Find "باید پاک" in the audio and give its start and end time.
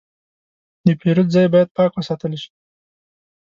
1.53-1.91